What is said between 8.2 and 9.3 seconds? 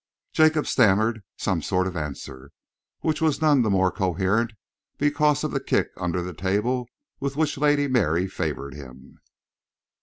favoured him.